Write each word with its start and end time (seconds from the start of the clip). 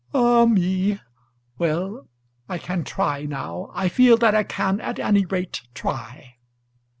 "Ah 0.15 0.45
me. 0.45 0.99
Well, 1.59 2.07
I 2.49 2.57
can 2.57 2.83
try 2.83 3.21
now. 3.25 3.69
I 3.71 3.87
feel 3.87 4.17
that 4.17 4.33
I 4.33 4.41
can 4.41 4.81
at 4.81 4.97
any 4.97 5.25
rate 5.27 5.61
try." 5.75 6.37